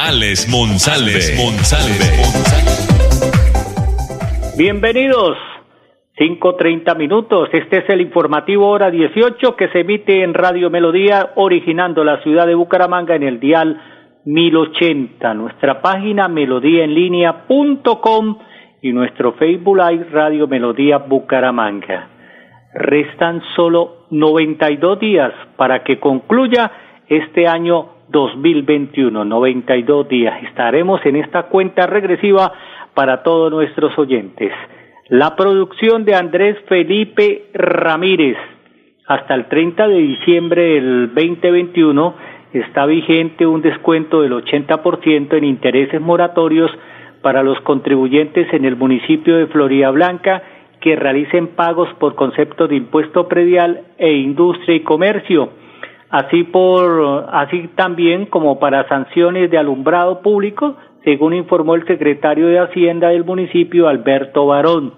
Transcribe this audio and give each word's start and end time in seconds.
Alex 0.00 0.48
Monsalve. 0.48 1.18
Bienvenidos. 4.56 5.36
5.30 6.16 6.96
minutos. 6.96 7.48
Este 7.52 7.78
es 7.78 7.90
el 7.90 8.02
informativo 8.02 8.68
Hora 8.68 8.92
18 8.92 9.56
que 9.56 9.66
se 9.70 9.80
emite 9.80 10.22
en 10.22 10.34
Radio 10.34 10.70
Melodía, 10.70 11.32
originando 11.34 12.04
la 12.04 12.22
ciudad 12.22 12.46
de 12.46 12.54
Bucaramanga 12.54 13.16
en 13.16 13.24
el 13.24 13.40
dial 13.40 13.82
1080. 14.24 15.34
Nuestra 15.34 15.82
página 15.82 16.28
melodíaenlínea.com 16.28 18.38
y 18.80 18.92
nuestro 18.92 19.32
Facebook 19.32 19.78
Live 19.78 20.10
Radio 20.12 20.46
Melodía 20.46 20.98
Bucaramanga. 20.98 22.08
Restan 22.72 23.42
solo 23.56 24.06
92 24.10 25.00
días 25.00 25.32
para 25.56 25.82
que 25.82 25.98
concluya 25.98 26.70
este 27.08 27.48
año 27.48 27.97
2021. 28.08 29.24
92 29.24 30.08
días. 30.08 30.42
Estaremos 30.44 31.04
en 31.04 31.16
esta 31.16 31.44
cuenta 31.44 31.86
regresiva 31.86 32.52
para 32.94 33.22
todos 33.22 33.50
nuestros 33.50 33.96
oyentes. 33.98 34.52
La 35.08 35.36
producción 35.36 36.04
de 36.04 36.14
Andrés 36.14 36.58
Felipe 36.68 37.46
Ramírez 37.54 38.36
hasta 39.06 39.34
el 39.34 39.46
30 39.46 39.88
de 39.88 39.96
diciembre 39.96 40.62
del 40.74 41.14
2021 41.14 42.14
está 42.52 42.86
vigente 42.86 43.46
un 43.46 43.62
descuento 43.62 44.20
del 44.20 44.32
80% 44.32 45.32
en 45.34 45.44
intereses 45.44 46.00
moratorios 46.00 46.70
para 47.22 47.42
los 47.42 47.60
contribuyentes 47.62 48.52
en 48.52 48.64
el 48.64 48.76
municipio 48.76 49.36
de 49.36 49.46
Florida 49.46 49.90
Blanca 49.90 50.42
que 50.80 50.94
realicen 50.94 51.48
pagos 51.48 51.88
por 51.98 52.14
concepto 52.14 52.68
de 52.68 52.76
impuesto 52.76 53.28
predial 53.28 53.82
e 53.98 54.12
industria 54.12 54.76
y 54.76 54.80
comercio, 54.80 55.50
así 56.10 56.44
por 56.44 57.26
así 57.30 57.68
también 57.74 58.26
como 58.26 58.58
para 58.58 58.88
sanciones 58.88 59.50
de 59.50 59.58
alumbrado 59.58 60.22
público, 60.22 60.76
según 61.04 61.34
informó 61.34 61.74
el 61.74 61.86
secretario 61.86 62.46
de 62.48 62.58
Hacienda 62.58 63.08
del 63.08 63.24
municipio 63.24 63.88
Alberto 63.88 64.46
Barón. 64.46 64.94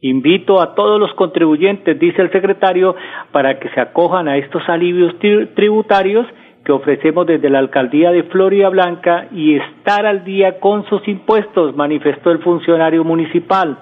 Invito 0.00 0.60
a 0.60 0.74
todos 0.74 1.00
los 1.00 1.12
contribuyentes, 1.14 1.98
dice 1.98 2.22
el 2.22 2.30
secretario, 2.30 2.94
para 3.32 3.58
que 3.58 3.68
se 3.70 3.80
acojan 3.80 4.28
a 4.28 4.36
estos 4.36 4.62
alivios 4.68 5.14
tributarios 5.54 6.26
que 6.64 6.72
ofrecemos 6.72 7.26
desde 7.26 7.50
la 7.50 7.58
alcaldía 7.58 8.12
de 8.12 8.24
Florida 8.24 8.68
Blanca 8.68 9.26
y 9.32 9.56
estar 9.56 10.06
al 10.06 10.22
día 10.24 10.60
con 10.60 10.84
sus 10.84 11.06
impuestos, 11.08 11.74
manifestó 11.74 12.30
el 12.30 12.38
funcionario 12.40 13.04
municipal. 13.04 13.78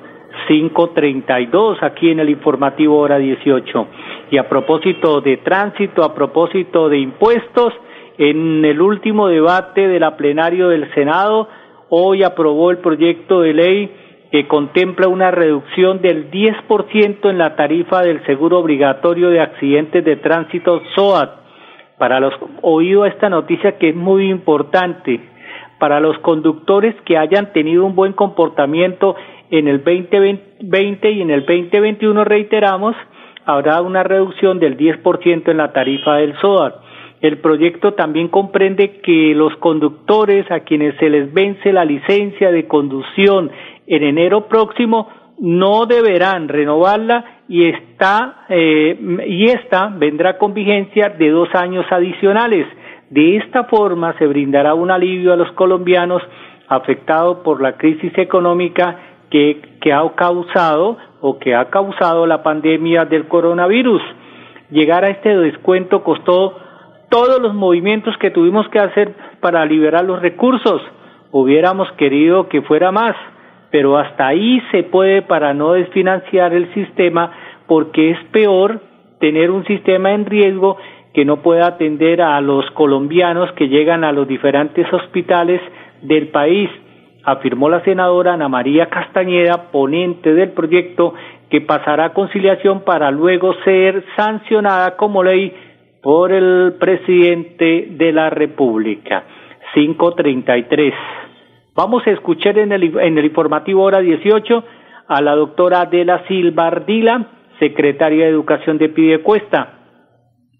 532 0.46 1.82
aquí 1.82 2.10
en 2.10 2.20
el 2.20 2.30
informativo 2.30 2.98
hora 2.98 3.18
18. 3.18 3.86
Y 4.30 4.38
a 4.38 4.48
propósito 4.48 5.20
de 5.20 5.38
tránsito, 5.38 6.04
a 6.04 6.14
propósito 6.14 6.88
de 6.88 6.98
impuestos, 6.98 7.72
en 8.18 8.64
el 8.64 8.80
último 8.80 9.28
debate 9.28 9.88
de 9.88 10.00
la 10.00 10.16
plenario 10.16 10.68
del 10.68 10.92
Senado, 10.92 11.48
hoy 11.90 12.22
aprobó 12.22 12.70
el 12.70 12.78
proyecto 12.78 13.40
de 13.40 13.54
ley 13.54 13.90
que 14.30 14.46
contempla 14.46 15.08
una 15.08 15.30
reducción 15.30 16.02
del 16.02 16.30
10% 16.30 17.30
en 17.30 17.38
la 17.38 17.56
tarifa 17.56 18.02
del 18.02 18.24
seguro 18.26 18.58
obligatorio 18.58 19.30
de 19.30 19.40
accidentes 19.40 20.04
de 20.04 20.16
tránsito 20.16 20.82
SOAT. 20.94 21.30
Para 21.96 22.20
los 22.20 22.34
oído 22.62 23.06
esta 23.06 23.28
noticia 23.28 23.78
que 23.78 23.90
es 23.90 23.96
muy 23.96 24.30
importante, 24.30 25.20
para 25.78 26.00
los 26.00 26.18
conductores 26.18 26.94
que 27.04 27.16
hayan 27.16 27.52
tenido 27.52 27.84
un 27.84 27.94
buen 27.94 28.12
comportamiento 28.12 29.16
en 29.50 29.66
el 29.68 29.82
2020 29.82 31.10
y 31.10 31.22
en 31.22 31.30
el 31.30 31.46
2021 31.46 32.24
reiteramos, 32.24 32.94
habrá 33.46 33.80
una 33.80 34.02
reducción 34.02 34.58
del 34.58 34.76
10% 34.76 35.50
en 35.50 35.56
la 35.56 35.72
tarifa 35.72 36.16
del 36.16 36.36
SOAT. 36.38 36.87
El 37.20 37.38
proyecto 37.38 37.94
también 37.94 38.28
comprende 38.28 39.00
que 39.00 39.34
los 39.34 39.54
conductores 39.56 40.48
a 40.50 40.60
quienes 40.60 40.96
se 40.98 41.10
les 41.10 41.32
vence 41.32 41.72
la 41.72 41.84
licencia 41.84 42.52
de 42.52 42.66
conducción 42.68 43.50
en 43.86 44.02
enero 44.04 44.46
próximo 44.46 45.08
no 45.40 45.86
deberán 45.86 46.48
renovarla 46.48 47.42
y 47.48 47.64
esta 47.64 48.44
eh, 48.48 49.24
y 49.26 49.46
esta 49.46 49.88
vendrá 49.88 50.38
con 50.38 50.54
vigencia 50.54 51.10
de 51.10 51.30
dos 51.30 51.48
años 51.54 51.86
adicionales. 51.90 52.66
De 53.10 53.36
esta 53.36 53.64
forma 53.64 54.16
se 54.18 54.26
brindará 54.26 54.74
un 54.74 54.90
alivio 54.90 55.32
a 55.32 55.36
los 55.36 55.50
colombianos 55.52 56.22
afectados 56.68 57.38
por 57.38 57.60
la 57.60 57.76
crisis 57.76 58.16
económica 58.18 58.96
que, 59.30 59.60
que 59.80 59.92
ha 59.92 60.02
causado 60.14 60.98
o 61.20 61.38
que 61.38 61.54
ha 61.54 61.70
causado 61.70 62.26
la 62.26 62.42
pandemia 62.42 63.06
del 63.06 63.26
coronavirus. 63.26 64.02
Llegar 64.70 65.04
a 65.04 65.10
este 65.10 65.34
descuento 65.36 66.04
costó 66.04 66.56
todos 67.08 67.40
los 67.40 67.54
movimientos 67.54 68.16
que 68.18 68.30
tuvimos 68.30 68.68
que 68.68 68.78
hacer 68.78 69.14
para 69.40 69.64
liberar 69.64 70.04
los 70.04 70.20
recursos. 70.20 70.82
Hubiéramos 71.30 71.90
querido 71.92 72.48
que 72.48 72.62
fuera 72.62 72.92
más, 72.92 73.16
pero 73.70 73.98
hasta 73.98 74.26
ahí 74.26 74.62
se 74.70 74.82
puede 74.82 75.22
para 75.22 75.54
no 75.54 75.72
desfinanciar 75.72 76.52
el 76.52 76.72
sistema 76.74 77.32
porque 77.66 78.10
es 78.10 78.18
peor 78.32 78.80
tener 79.20 79.50
un 79.50 79.64
sistema 79.66 80.12
en 80.12 80.26
riesgo 80.26 80.78
que 81.12 81.24
no 81.24 81.38
pueda 81.38 81.66
atender 81.66 82.22
a 82.22 82.40
los 82.40 82.70
colombianos 82.72 83.50
que 83.52 83.68
llegan 83.68 84.04
a 84.04 84.12
los 84.12 84.28
diferentes 84.28 84.90
hospitales 84.92 85.60
del 86.02 86.28
país 86.28 86.70
afirmó 87.30 87.68
la 87.68 87.82
senadora 87.84 88.34
Ana 88.34 88.48
María 88.48 88.86
Castañeda, 88.86 89.70
ponente 89.70 90.32
del 90.32 90.50
proyecto, 90.50 91.14
que 91.50 91.60
pasará 91.60 92.06
a 92.06 92.12
conciliación 92.14 92.80
para 92.80 93.10
luego 93.10 93.54
ser 93.64 94.04
sancionada 94.16 94.96
como 94.96 95.22
ley 95.22 95.54
por 96.02 96.32
el 96.32 96.74
presidente 96.78 97.88
de 97.90 98.12
la 98.12 98.30
República. 98.30 99.24
533. 99.74 100.94
Vamos 101.74 102.06
a 102.06 102.10
escuchar 102.10 102.58
en 102.58 102.72
el, 102.72 102.98
en 102.98 103.18
el 103.18 103.24
informativo 103.24 103.82
hora 103.82 104.00
18 104.00 104.64
a 105.08 105.22
la 105.22 105.34
doctora 105.34 105.82
Adela 105.82 106.24
Silva 106.26 106.66
Ardila, 106.66 107.26
secretaria 107.58 108.24
de 108.24 108.30
Educación 108.30 108.78
de 108.78 108.88
Pidecuesta 108.88 109.78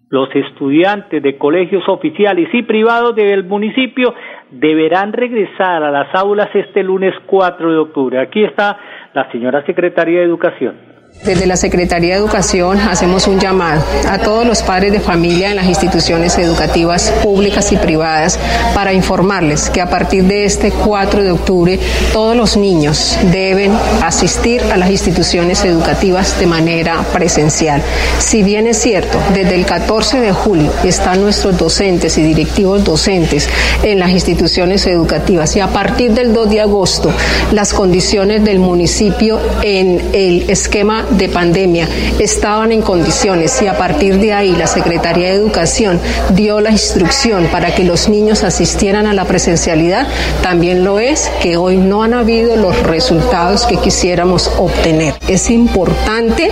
los 0.09 0.27
estudiantes 0.35 1.21
de 1.21 1.37
colegios 1.37 1.87
oficiales 1.87 2.49
y 2.51 2.63
privados 2.63 3.15
del 3.15 3.43
municipio 3.43 4.13
deberán 4.49 5.13
regresar 5.13 5.83
a 5.83 5.91
las 5.91 6.13
aulas 6.15 6.49
este 6.53 6.83
lunes 6.83 7.13
4 7.27 7.71
de 7.71 7.77
octubre. 7.77 8.19
Aquí 8.19 8.43
está 8.43 8.79
la 9.13 9.31
señora 9.31 9.63
secretaria 9.65 10.19
de 10.19 10.25
Educación. 10.25 10.88
Desde 11.23 11.45
la 11.45 11.57
Secretaría 11.57 12.13
de 12.13 12.21
Educación 12.21 12.79
hacemos 12.79 13.27
un 13.27 13.39
llamado 13.39 13.83
a 14.09 14.19
todos 14.19 14.47
los 14.47 14.63
padres 14.63 14.93
de 14.93 15.01
familia 15.01 15.49
en 15.49 15.57
las 15.57 15.65
instituciones 15.65 16.37
educativas 16.37 17.11
públicas 17.21 17.73
y 17.73 17.77
privadas 17.77 18.39
para 18.73 18.93
informarles 18.93 19.69
que 19.69 19.81
a 19.81 19.89
partir 19.89 20.23
de 20.23 20.45
este 20.45 20.71
4 20.71 21.21
de 21.21 21.31
octubre 21.31 21.77
todos 22.13 22.37
los 22.37 22.55
niños 22.55 23.17
deben 23.31 23.73
asistir 24.01 24.63
a 24.71 24.77
las 24.77 24.89
instituciones 24.89 25.65
educativas 25.65 26.39
de 26.39 26.47
manera 26.47 27.03
presencial. 27.11 27.83
Si 28.19 28.41
bien 28.41 28.65
es 28.65 28.81
cierto, 28.81 29.19
desde 29.33 29.55
el 29.55 29.65
14 29.65 30.21
de 30.21 30.31
julio 30.31 30.71
están 30.85 31.21
nuestros 31.21 31.57
docentes 31.57 32.17
y 32.17 32.23
directivos 32.23 32.85
docentes 32.85 33.49
en 33.83 33.99
las 33.99 34.11
instituciones 34.11 34.87
educativas 34.87 35.53
y 35.57 35.59
a 35.59 35.67
partir 35.67 36.13
del 36.13 36.33
2 36.33 36.49
de 36.49 36.61
agosto 36.61 37.11
las 37.51 37.73
condiciones 37.73 38.45
del 38.45 38.59
municipio 38.59 39.39
en 39.61 40.09
el 40.13 40.49
esquema 40.49 40.98
de 41.09 41.29
pandemia 41.29 41.87
estaban 42.19 42.71
en 42.71 42.81
condiciones 42.81 43.61
y 43.61 43.67
a 43.67 43.77
partir 43.77 44.17
de 44.19 44.33
ahí 44.33 44.55
la 44.55 44.67
Secretaría 44.67 45.29
de 45.29 45.35
Educación 45.35 45.99
dio 46.35 46.61
la 46.61 46.71
instrucción 46.71 47.47
para 47.51 47.73
que 47.73 47.83
los 47.83 48.09
niños 48.09 48.43
asistieran 48.43 49.07
a 49.07 49.13
la 49.13 49.25
presencialidad, 49.25 50.07
también 50.41 50.83
lo 50.83 50.99
es 50.99 51.29
que 51.41 51.57
hoy 51.57 51.77
no 51.77 52.03
han 52.03 52.13
habido 52.13 52.55
los 52.55 52.81
resultados 52.83 53.65
que 53.65 53.77
quisiéramos 53.77 54.51
obtener. 54.57 55.13
Es 55.27 55.49
importante 55.49 56.49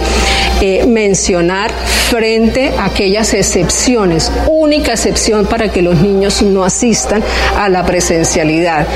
eh, 0.61 0.85
mencionar 0.87 1.71
frente 1.71 2.71
a 2.77 2.85
aquellas 2.85 3.33
excepciones, 3.33 4.31
única 4.47 4.93
excepción 4.93 5.45
para 5.45 5.71
que 5.71 5.81
los 5.81 6.01
niños 6.01 6.41
no 6.41 6.63
asistan 6.63 7.23
a 7.55 7.69
la 7.69 7.85
presencialidad. 7.85 8.87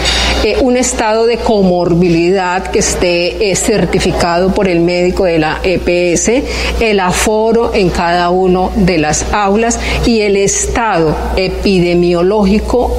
Eh, 0.44 0.57
un 0.62 0.77
estado 0.77 1.25
de 1.25 1.38
comorbilidad 1.38 2.68
que 2.71 2.80
esté 2.80 3.51
eh, 3.51 3.56
certificado 3.56 4.53
por 4.53 4.68
el 4.68 4.80
médico 4.80 5.25
de 5.25 5.39
la 5.41 5.59
EPS, 5.63 6.31
el 6.79 6.99
aforo 6.99 7.73
en 7.73 7.89
cada 7.89 8.29
uno 8.29 8.71
de 8.75 8.97
las 8.97 9.25
aulas 9.33 9.79
y 10.05 10.21
el 10.21 10.38
estado 10.38 11.15
epidemiológico 11.35 12.91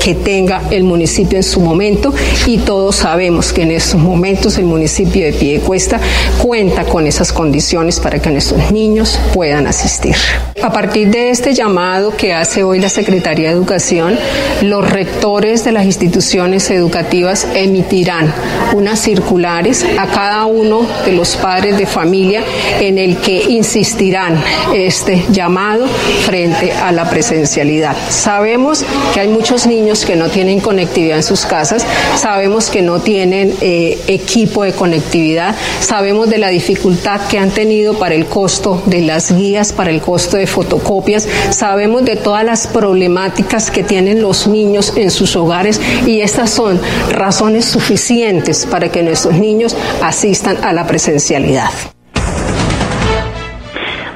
que 0.00 0.14
tenga 0.14 0.62
el 0.70 0.84
municipio 0.84 1.38
en 1.38 1.44
su 1.44 1.60
momento 1.60 2.12
y 2.46 2.58
todos 2.58 2.96
sabemos 2.96 3.52
que 3.52 3.62
en 3.62 3.70
estos 3.70 4.00
momentos 4.00 4.58
el 4.58 4.64
municipio 4.64 5.24
de 5.24 5.32
Piedecuesta 5.32 6.00
cuenta 6.42 6.84
con 6.84 7.06
esas 7.06 7.32
condiciones 7.32 8.00
para 8.00 8.20
que 8.20 8.30
nuestros 8.30 8.70
niños 8.70 9.18
puedan 9.32 9.66
asistir. 9.66 10.16
A 10.62 10.70
partir 10.72 11.10
de 11.10 11.30
este 11.30 11.52
llamado 11.52 12.16
que 12.16 12.32
hace 12.32 12.62
hoy 12.62 12.78
la 12.78 12.88
Secretaría 12.88 13.48
de 13.48 13.54
Educación, 13.54 14.16
los 14.62 14.88
rectores 14.88 15.64
de 15.64 15.72
las 15.72 15.84
instituciones 15.84 16.70
educativas 16.70 17.46
emitirán 17.54 18.32
unas 18.72 19.00
circulares 19.00 19.84
a 19.98 20.06
cada 20.06 20.46
uno 20.46 20.86
de 21.04 21.12
los 21.12 21.36
padres 21.36 21.76
de 21.76 21.86
familia 21.86 22.42
en 22.80 22.98
el 22.98 23.18
que 23.18 23.42
insistirán 23.42 24.42
este 24.74 25.24
llamado 25.30 25.86
frente 26.24 26.72
a 26.72 26.92
la 26.92 27.10
presencialidad. 27.10 27.96
Sabemos 28.08 28.84
que 29.12 29.20
hay 29.20 29.28
muchos 29.28 29.66
niños 29.66 30.04
que 30.04 30.16
no 30.16 30.28
tienen 30.28 30.60
conectividad 30.60 31.16
en 31.16 31.24
sus 31.24 31.46
casas, 31.46 31.84
sabemos 32.16 32.70
que 32.70 32.80
no 32.80 33.00
tienen 33.00 33.54
eh, 33.60 33.98
equipo 34.06 34.62
de 34.62 34.72
conectividad, 34.72 35.56
sabemos 35.80 36.30
de 36.30 36.38
la 36.38 36.48
dificultad 36.48 37.26
que 37.28 37.38
han 37.38 37.50
tenido 37.50 37.98
para 37.98 38.14
el 38.14 38.26
costo 38.26 38.82
de 38.86 39.02
las 39.02 39.36
guías, 39.36 39.72
para 39.72 39.90
el 39.90 40.00
costo 40.00 40.36
de 40.36 40.43
fotocopias, 40.46 41.24
sabemos 41.50 42.04
de 42.04 42.16
todas 42.16 42.44
las 42.44 42.66
problemáticas 42.66 43.70
que 43.70 43.82
tienen 43.82 44.22
los 44.22 44.46
niños 44.46 44.96
en 44.96 45.10
sus 45.10 45.36
hogares 45.36 45.80
y 46.06 46.20
estas 46.20 46.50
son 46.50 46.80
razones 47.10 47.64
suficientes 47.64 48.66
para 48.66 48.90
que 48.90 49.02
nuestros 49.02 49.34
niños 49.34 49.76
asistan 50.02 50.56
a 50.64 50.72
la 50.72 50.86
presencialidad. 50.86 51.70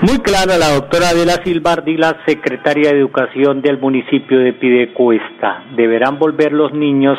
Muy 0.00 0.18
clara 0.20 0.58
la 0.58 0.74
doctora 0.74 1.08
Adela 1.08 1.42
Silvardi, 1.42 1.96
la 1.96 2.16
secretaria 2.24 2.92
de 2.92 2.98
Educación 3.00 3.62
del 3.62 3.78
municipio 3.78 4.38
de 4.38 4.52
Pidecuesta. 4.52 5.64
Deberán 5.74 6.20
volver 6.20 6.52
los 6.52 6.72
niños 6.72 7.18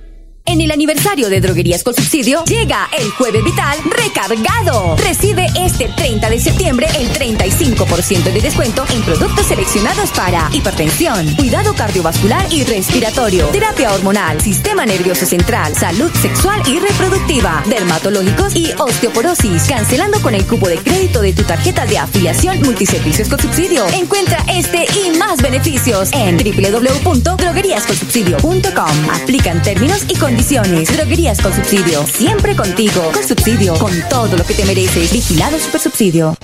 En 0.51 0.59
el 0.59 0.71
aniversario 0.71 1.29
de 1.29 1.39
Droguerías 1.39 1.81
con 1.81 1.95
Subsidio 1.95 2.43
llega 2.43 2.89
el 2.99 3.09
Jueves 3.11 3.41
Vital 3.41 3.79
recargado. 3.85 4.97
Recibe 4.97 5.47
este 5.57 5.87
30 5.87 6.29
de 6.29 6.41
septiembre 6.41 6.87
el 6.99 7.07
35% 7.13 8.33
de 8.33 8.41
descuento 8.41 8.83
en 8.93 9.01
productos 9.03 9.45
seleccionados 9.45 10.11
para 10.11 10.49
hipertensión, 10.51 11.25
cuidado 11.37 11.73
cardiovascular 11.73 12.51
y 12.51 12.65
respiratorio, 12.65 13.47
terapia 13.47 13.93
hormonal, 13.93 14.41
sistema 14.41 14.85
nervioso 14.85 15.25
central, 15.25 15.73
salud 15.73 16.11
sexual 16.21 16.61
y 16.67 16.79
reproductiva, 16.79 17.63
dermatológicos 17.69 18.53
y 18.53 18.73
osteoporosis. 18.77 19.63
Cancelando 19.69 20.21
con 20.21 20.35
el 20.35 20.45
cupo 20.45 20.67
de 20.67 20.79
crédito 20.79 21.21
de 21.21 21.31
tu 21.31 21.43
tarjeta 21.43 21.85
de 21.85 21.97
afiliación 21.97 22.61
multiservicios 22.61 23.29
con 23.29 23.39
subsidio. 23.39 23.87
Encuentra 23.93 24.43
este 24.49 24.85
y 24.99 25.11
más 25.17 25.41
beneficios 25.41 26.09
en 26.11 26.35
www.drogueríasconsubsidio.com. 26.35 29.09
Aplican 29.13 29.61
términos 29.61 30.03
y 30.09 30.15
condiciones 30.15 30.40
Droguerías 30.41 31.39
con 31.39 31.53
subsidio. 31.53 32.03
Siempre 32.07 32.55
contigo. 32.55 33.11
Con 33.13 33.23
subsidio. 33.23 33.75
Con 33.77 33.91
todo 34.09 34.35
lo 34.35 34.43
que 34.43 34.55
te 34.55 34.65
mereces. 34.65 35.11
Vigilado 35.11 35.59
Super 35.59 35.79
Subsidio. 35.79 36.35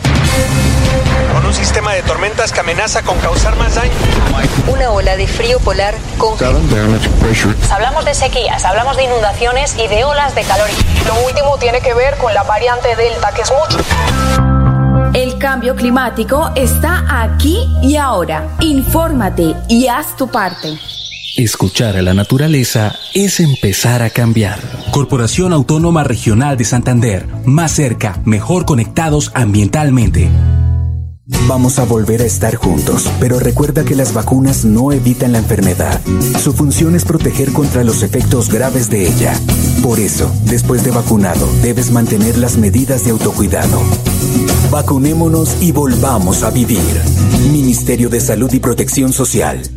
Con 1.33 1.43
un 1.43 1.53
sistema 1.53 1.93
de 1.93 2.03
tormentas 2.03 2.51
que 2.51 2.59
amenaza 2.59 3.01
con 3.01 3.17
causar 3.17 3.55
más 3.55 3.73
daño. 3.73 3.91
Una 4.67 4.91
ola 4.91 5.17
de 5.17 5.25
frío 5.27 5.59
polar 5.59 5.95
con... 6.19 6.35
Hablamos 7.71 8.05
de 8.05 8.13
sequías, 8.13 8.65
hablamos 8.65 8.97
de 8.97 9.05
inundaciones 9.05 9.75
y 9.79 9.87
de 9.87 10.03
olas 10.03 10.35
de 10.35 10.43
calor. 10.43 10.69
Lo 11.07 11.25
último 11.25 11.57
tiene 11.57 11.81
que 11.81 11.95
ver 11.95 12.17
con 12.17 12.35
la 12.35 12.43
variante 12.43 12.95
Delta, 12.95 13.31
que 13.31 13.41
es 13.41 13.51
mucho. 13.51 13.83
El 15.15 15.39
cambio 15.39 15.75
climático 15.75 16.51
está 16.55 17.03
aquí 17.23 17.67
y 17.81 17.95
ahora. 17.95 18.47
Infórmate 18.59 19.55
y 19.67 19.87
haz 19.87 20.15
tu 20.15 20.27
parte. 20.27 20.77
Escuchar 21.37 21.95
a 21.97 22.01
la 22.01 22.15
naturaleza 22.15 22.95
es 23.13 23.39
empezar 23.39 24.01
a 24.01 24.09
cambiar. 24.09 24.59
Corporación 24.89 25.53
Autónoma 25.53 26.03
Regional 26.03 26.57
de 26.57 26.65
Santander. 26.65 27.27
Más 27.45 27.73
cerca, 27.73 28.19
mejor 28.25 28.65
conectados 28.65 29.29
ambientalmente. 29.35 30.31
Vamos 31.47 31.77
a 31.77 31.85
volver 31.85 32.23
a 32.23 32.25
estar 32.25 32.55
juntos, 32.55 33.07
pero 33.19 33.37
recuerda 33.39 33.85
que 33.85 33.93
las 33.93 34.15
vacunas 34.15 34.65
no 34.65 34.91
evitan 34.91 35.33
la 35.33 35.37
enfermedad. 35.37 36.01
Su 36.41 36.53
función 36.53 36.95
es 36.95 37.05
proteger 37.05 37.53
contra 37.53 37.83
los 37.83 38.01
efectos 38.01 38.49
graves 38.49 38.89
de 38.89 39.07
ella. 39.07 39.39
Por 39.83 39.99
eso, 39.99 40.35
después 40.45 40.83
de 40.83 40.89
vacunado, 40.89 41.47
debes 41.61 41.91
mantener 41.91 42.39
las 42.39 42.57
medidas 42.57 43.05
de 43.05 43.11
autocuidado. 43.11 43.79
Vacunémonos 44.71 45.61
y 45.61 45.71
volvamos 45.71 46.41
a 46.41 46.49
vivir. 46.49 46.99
Ministerio 47.51 48.09
de 48.09 48.21
Salud 48.21 48.51
y 48.51 48.59
Protección 48.59 49.13
Social. 49.13 49.76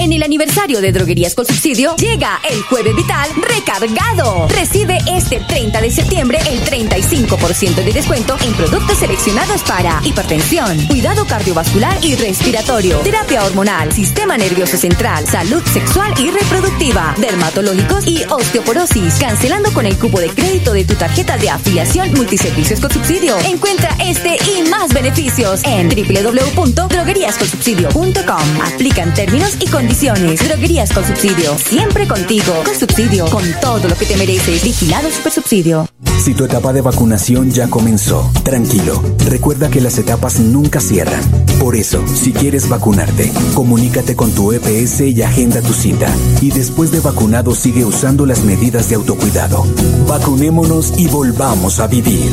En 0.00 0.12
el 0.12 0.22
aniversario 0.22 0.80
de 0.80 0.92
Droguerías 0.92 1.34
con 1.34 1.44
Subsidio 1.44 1.96
llega 1.96 2.40
el 2.48 2.62
Jueves 2.62 2.94
Vital 2.94 3.28
recargado. 3.42 4.46
Recibe 4.46 4.98
este 5.08 5.40
30 5.40 5.80
de 5.80 5.90
septiembre 5.90 6.38
el 6.48 6.60
35% 6.60 7.74
de 7.74 7.92
descuento 7.92 8.36
en 8.40 8.54
productos 8.54 8.98
seleccionados 8.98 9.64
para 9.64 10.00
hipertensión, 10.04 10.86
cuidado 10.86 11.26
cardiovascular 11.26 11.98
y 12.04 12.14
respiratorio, 12.14 12.98
terapia 12.98 13.44
hormonal, 13.44 13.92
sistema 13.92 14.38
nervioso 14.38 14.76
central, 14.76 15.26
salud 15.26 15.64
sexual 15.64 16.14
y 16.16 16.30
reproductiva, 16.30 17.16
dermatológicos 17.18 18.06
y 18.06 18.22
osteoporosis. 18.30 19.14
Cancelando 19.14 19.72
con 19.72 19.84
el 19.84 19.98
cupo 19.98 20.20
de 20.20 20.28
crédito 20.28 20.74
de 20.74 20.84
tu 20.84 20.94
tarjeta 20.94 21.36
de 21.38 21.50
afiliación 21.50 22.14
Multiservicios 22.14 22.78
con 22.78 22.92
Subsidio. 22.92 23.36
Encuentra 23.40 23.96
este 23.98 24.36
y 24.36 24.62
más 24.68 24.94
beneficios 24.94 25.62
en 25.64 25.88
www.drogueríasconsubsidio.com. 25.88 28.60
Aplican 28.62 29.12
términos 29.12 29.56
y 29.58 29.66
condiciones 29.88 30.46
Droguerías 30.46 30.92
con 30.92 31.02
subsidio. 31.02 31.56
Siempre 31.56 32.06
contigo. 32.06 32.52
Con 32.62 32.74
subsidio. 32.74 33.24
Con 33.30 33.42
todo 33.62 33.88
lo 33.88 33.96
que 33.96 34.04
te 34.04 34.18
mereces. 34.18 34.62
Vigilado 34.62 35.10
Super 35.10 35.32
Subsidio. 35.32 35.88
Si 36.22 36.34
tu 36.34 36.44
etapa 36.44 36.74
de 36.74 36.82
vacunación 36.82 37.50
ya 37.50 37.68
comenzó, 37.68 38.30
tranquilo. 38.42 39.02
Recuerda 39.26 39.70
que 39.70 39.80
las 39.80 39.96
etapas 39.96 40.40
nunca 40.40 40.80
cierran. 40.80 41.22
Por 41.58 41.74
eso, 41.74 42.06
si 42.06 42.32
quieres 42.32 42.68
vacunarte, 42.68 43.32
comunícate 43.54 44.14
con 44.14 44.30
tu 44.32 44.52
EPS 44.52 45.00
y 45.00 45.22
agenda 45.22 45.62
tu 45.62 45.72
cita. 45.72 46.14
Y 46.42 46.50
después 46.50 46.90
de 46.90 47.00
vacunado 47.00 47.54
sigue 47.54 47.86
usando 47.86 48.26
las 48.26 48.44
medidas 48.44 48.90
de 48.90 48.96
autocuidado. 48.96 49.64
Vacunémonos 50.06 50.98
y 50.98 51.08
volvamos 51.08 51.80
a 51.80 51.86
vivir. 51.86 52.30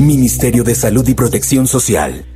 Ministerio 0.00 0.64
de 0.64 0.74
Salud 0.74 1.06
y 1.06 1.14
Protección 1.14 1.68
Social. 1.68 2.35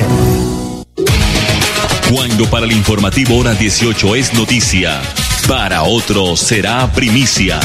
Cuando 2.13 2.45
para 2.51 2.65
el 2.65 2.73
informativo 2.73 3.37
hora 3.39 3.53
18 3.53 4.15
es 4.15 4.33
noticia, 4.33 5.01
para 5.47 5.83
otros 5.83 6.39
será 6.39 6.87
primicia. 6.93 7.59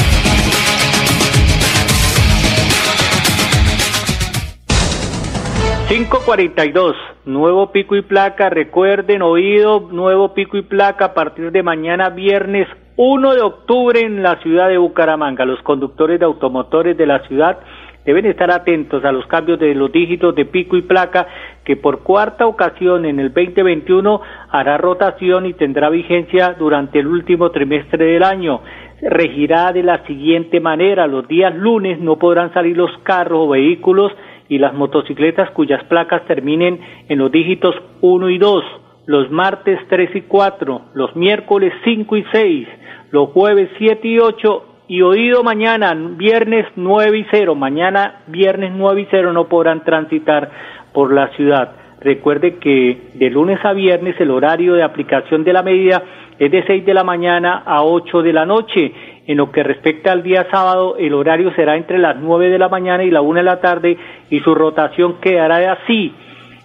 ...542... 5.89 6.95
nuevo 7.25 7.71
pico 7.71 7.95
y 7.95 8.01
placa, 8.01 8.49
recuerden, 8.49 9.21
oído, 9.21 9.87
nuevo 9.91 10.33
pico 10.33 10.57
y 10.57 10.61
placa 10.61 11.05
a 11.05 11.13
partir 11.13 11.51
de 11.51 11.63
mañana 11.63 12.09
viernes 12.09 12.67
1 12.97 13.35
de 13.35 13.41
octubre 13.41 13.99
en 14.01 14.23
la 14.23 14.41
ciudad 14.41 14.69
de 14.69 14.77
Bucaramanga. 14.77 15.45
Los 15.45 15.61
conductores 15.61 16.19
de 16.19 16.25
automotores 16.25 16.97
de 16.97 17.05
la 17.05 17.25
ciudad 17.27 17.59
deben 18.07 18.25
estar 18.25 18.49
atentos 18.49 19.03
a 19.03 19.11
los 19.11 19.27
cambios 19.27 19.59
de 19.59 19.75
los 19.75 19.91
dígitos 19.91 20.33
de 20.33 20.45
pico 20.45 20.77
y 20.77 20.81
placa 20.81 21.27
que 21.65 21.75
por 21.75 22.03
cuarta 22.03 22.47
ocasión 22.47 23.03
en 23.05 23.19
el 23.19 23.33
2021 23.33 24.21
hará 24.49 24.77
rotación 24.77 25.45
y 25.45 25.53
tendrá 25.53 25.89
vigencia 25.89 26.55
durante 26.57 26.99
el 26.99 27.07
último 27.07 27.51
trimestre 27.51 28.05
del 28.05 28.23
año. 28.23 28.61
Regirá 29.01 29.73
de 29.73 29.83
la 29.83 30.05
siguiente 30.07 30.61
manera, 30.61 31.05
los 31.05 31.27
días 31.27 31.53
lunes 31.53 31.99
no 31.99 32.17
podrán 32.17 32.53
salir 32.53 32.77
los 32.77 32.97
carros 32.99 33.41
o 33.41 33.49
vehículos 33.49 34.13
y 34.47 34.57
las 34.57 34.73
motocicletas 34.73 35.51
cuyas 35.51 35.83
placas 35.83 36.23
terminen 36.27 36.79
en 37.09 37.19
los 37.19 37.29
dígitos 37.29 37.75
1 37.99 38.29
y 38.29 38.37
2, 38.37 38.63
los 39.05 39.29
martes 39.31 39.81
3 39.89 40.15
y 40.15 40.21
4, 40.21 40.81
los 40.93 41.13
miércoles 41.17 41.73
5 41.83 42.15
y 42.15 42.25
6, 42.31 42.67
los 43.11 43.31
jueves 43.31 43.69
7 43.77 44.07
y 44.07 44.19
8 44.19 44.76
y 44.87 45.01
oído 45.01 45.43
mañana, 45.43 45.93
viernes 45.93 46.65
9 46.75 47.17
y 47.17 47.25
0, 47.29 47.55
mañana 47.55 48.21
viernes 48.27 48.71
9 48.73 49.01
y 49.01 49.07
0 49.11 49.33
no 49.33 49.47
podrán 49.47 49.83
transitar 49.83 50.49
por 50.93 51.13
la 51.13 51.27
ciudad. 51.35 51.71
Recuerde 51.99 52.55
que 52.55 53.09
de 53.15 53.29
lunes 53.29 53.59
a 53.65 53.73
viernes 53.73 54.15
el 54.19 54.31
horario 54.31 54.75
de 54.75 54.83
aplicación 54.83 55.43
de 55.43 55.51
la 55.51 55.63
medida 55.63 56.03
es 56.39 56.51
de 56.51 56.63
6 56.65 56.85
de 56.85 56.93
la 56.93 57.03
mañana 57.03 57.63
a 57.65 57.83
8 57.83 58.21
de 58.21 58.33
la 58.33 58.45
noche. 58.45 58.93
En 59.25 59.37
lo 59.37 59.51
que 59.51 59.63
respecta 59.63 60.13
al 60.13 60.23
día 60.23 60.47
sábado, 60.49 60.95
el 60.97 61.13
horario 61.13 61.51
será 61.55 61.75
entre 61.75 61.97
las 61.97 62.15
9 62.17 62.49
de 62.49 62.59
la 62.59 62.69
mañana 62.69 63.03
y 63.03 63.11
la 63.11 63.21
1 63.21 63.39
de 63.39 63.43
la 63.43 63.59
tarde 63.59 63.97
y 64.29 64.39
su 64.39 64.55
rotación 64.55 65.19
quedará 65.19 65.73
así. 65.73 66.13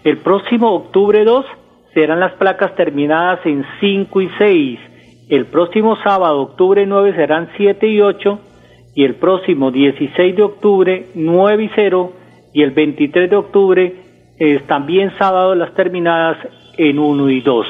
El 0.05 0.19
próximo 0.19 0.71
octubre 0.73 1.25
2 1.25 1.45
serán 1.95 2.21
las 2.21 2.33
placas 2.35 2.75
terminadas 2.77 3.45
en 3.47 3.65
5 3.81 4.21
y 4.21 4.31
6. 4.39 4.92
El 5.33 5.47
próximo 5.47 5.97
sábado, 5.97 6.43
octubre 6.43 6.85
9, 6.85 7.15
serán 7.15 7.49
7 7.57 7.89
y 7.89 8.03
8. 8.03 8.39
Y 8.95 9.05
el 9.05 9.15
próximo 9.15 9.71
16 9.71 10.37
de 10.37 10.43
octubre, 10.43 11.07
9 11.15 11.65
y 11.65 11.71
0. 11.75 12.13
Y 12.53 12.63
el 12.63 12.73
23 12.73 13.31
de 13.31 13.37
octubre, 13.37 13.95
es 14.39 14.63
también 14.67 15.11
sábado, 15.17 15.55
las 15.55 15.73
terminadas 15.73 16.37
en 16.77 16.99
1 16.99 17.31
y 17.31 17.41
2. 17.41 17.67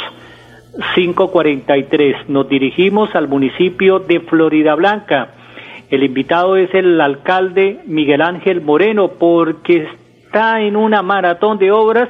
543. 0.96 2.28
Nos 2.28 2.48
dirigimos 2.48 3.14
al 3.14 3.28
municipio 3.28 4.00
de 4.00 4.18
Florida 4.18 4.74
Blanca. 4.74 5.28
El 5.88 6.02
invitado 6.02 6.56
es 6.56 6.74
el 6.74 7.00
alcalde 7.00 7.78
Miguel 7.86 8.22
Ángel 8.22 8.60
Moreno 8.60 9.12
porque 9.20 9.86
está 10.24 10.62
en 10.62 10.74
una 10.74 11.02
maratón 11.02 11.58
de 11.58 11.70
obras 11.70 12.08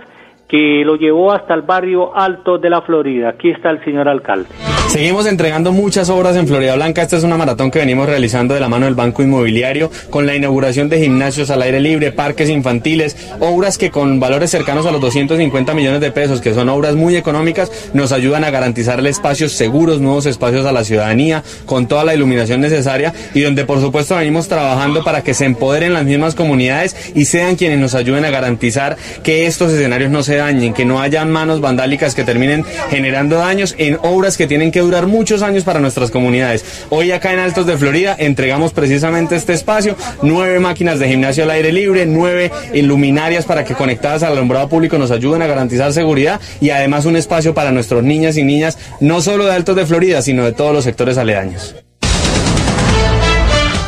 que 0.52 0.82
lo 0.85 0.97
llevó 0.97 1.32
hasta 1.32 1.54
el 1.54 1.62
barrio 1.62 2.14
alto 2.14 2.59
de 2.59 2.68
la 2.68 2.82
Florida. 2.82 3.30
Aquí 3.30 3.49
está 3.49 3.71
el 3.71 3.82
señor 3.87 4.06
alcalde. 4.06 4.50
Seguimos 4.88 5.25
entregando 5.25 5.73
muchas 5.73 6.11
obras 6.11 6.37
en 6.37 6.47
Florida 6.47 6.75
Blanca. 6.75 7.00
Esta 7.00 7.16
es 7.16 7.25
una 7.25 7.38
maratón 7.38 7.71
que 7.71 7.78
venimos 7.78 8.06
realizando 8.06 8.52
de 8.52 8.61
la 8.61 8.68
mano 8.68 8.85
del 8.85 8.94
Banco 8.94 9.23
Inmobiliario 9.23 9.90
con 10.11 10.26
la 10.26 10.37
inauguración 10.37 10.90
de 10.90 11.00
gimnasios 11.00 11.49
al 11.50 11.62
aire 11.62 11.80
libre, 11.80 12.12
parques 12.12 12.50
infantiles, 12.50 13.32
obras 13.40 13.78
que 13.78 13.90
con 13.90 14.21
valores 14.21 14.50
cercanos 14.50 14.85
a 14.85 14.92
los 14.92 15.00
250 15.00 15.73
millones 15.73 16.02
de 16.02 16.11
pesos, 16.11 16.42
que 16.42 16.52
son 16.52 16.68
obras 16.68 16.97
muy 16.97 17.16
económicas, 17.16 17.90
nos 17.94 18.12
ayudan 18.12 18.44
a 18.44 18.50
garantizarle 18.50 19.09
espacios 19.09 19.52
seguros, 19.52 20.02
nuevos 20.02 20.26
espacios 20.26 20.66
a 20.66 20.73
la 20.73 20.85
ciudadanía, 20.85 21.42
con 21.64 21.88
toda 21.88 22.04
la 22.04 22.14
iluminación 22.14 22.61
necesaria 22.61 23.14
y 23.32 23.40
donde 23.40 23.64
por 23.64 23.80
supuesto 23.80 24.16
venimos 24.16 24.49
trabajando 24.49 25.02
para 25.02 25.23
que 25.25 25.32
se 25.32 25.47
empoderen 25.47 25.94
las 25.94 26.04
mismas 26.04 26.35
comunidades 26.35 27.12
y 27.14 27.25
sean 27.25 27.56
quienes 27.56 27.78
nos 27.78 27.94
ayuden 27.94 28.26
a 28.26 28.30
garantizar 28.30 28.99
que 29.23 29.47
estos 29.47 29.73
escenarios 29.73 30.11
no 30.11 30.23
se 30.23 30.41
que 30.75 30.84
no 30.84 31.00
haya 31.00 31.25
manos 31.25 31.61
vandálicas 31.61 32.16
que 32.16 32.25
terminen 32.25 32.64
generando 32.90 33.37
daños 33.37 33.76
en 33.78 33.96
obras 34.02 34.37
que 34.37 34.49
tienen 34.49 34.72
que 34.72 34.80
durar 34.80 35.06
muchos 35.06 35.40
años 35.40 35.62
para 35.62 35.78
nuestras 35.78 36.11
comunidades. 36.11 36.84
Hoy 36.90 37.12
acá 37.12 37.32
en 37.32 37.38
Altos 37.38 37.64
de 37.64 37.78
Florida 37.78 38.16
entregamos 38.18 38.72
precisamente 38.72 39.37
este 39.37 39.52
espacio, 39.52 39.94
nueve 40.20 40.58
máquinas 40.58 40.99
de 40.99 41.08
gimnasio 41.08 41.44
al 41.44 41.50
aire 41.50 41.70
libre, 41.70 42.06
nueve 42.06 42.50
luminarias 42.75 43.44
para 43.44 43.64
que 43.64 43.75
conectadas 43.75 44.25
al 44.25 44.32
alumbrado 44.32 44.68
público 44.68 44.99
nos 44.99 45.12
ayuden 45.12 45.42
a 45.42 45.46
garantizar 45.46 45.92
seguridad 45.92 46.40
y 46.61 46.70
además 46.70 47.04
un 47.04 47.14
espacio 47.14 47.54
para 47.54 47.70
nuestros 47.70 48.02
niñas 48.02 48.37
y 48.37 48.42
niñas, 48.42 48.78
no 48.99 49.20
solo 49.22 49.46
de 49.46 49.52
Altos 49.52 49.76
de 49.76 49.87
Florida, 49.87 50.22
sino 50.22 50.44
de 50.44 50.52
todos 50.52 50.75
los 50.75 50.82
sectores 50.82 51.18
aledaños. 51.18 51.76